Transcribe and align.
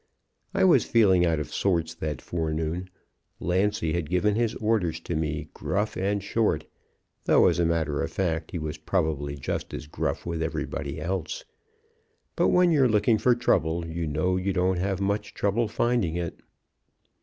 I 0.55 0.63
was 0.63 0.83
feeling 0.83 1.27
out 1.27 1.39
of 1.39 1.53
sorts 1.53 1.93
that 1.93 2.23
forenoon. 2.23 2.89
Lancy 3.39 3.93
had 3.93 4.09
given 4.09 4.33
his 4.33 4.55
orders 4.55 4.99
to 5.01 5.15
me 5.15 5.49
gruff 5.53 5.95
and 5.95 6.23
short, 6.23 6.65
though, 7.25 7.45
as 7.45 7.59
a 7.59 7.65
matter 7.67 8.01
of 8.01 8.09
fact, 8.11 8.49
he 8.49 8.57
was 8.57 8.79
probably 8.79 9.35
just 9.35 9.75
as 9.75 9.85
gruff 9.85 10.25
with 10.25 10.41
everybody 10.41 10.99
else. 10.99 11.45
But 12.35 12.47
when 12.47 12.71
you're 12.71 12.89
looking 12.89 13.19
for 13.19 13.35
trouble, 13.35 13.85
you 13.85 14.07
know, 14.07 14.37
you 14.37 14.53
don't 14.53 14.79
have 14.79 14.99
much 14.99 15.35
trouble 15.35 15.67
finding 15.67 16.15
it. 16.15 16.39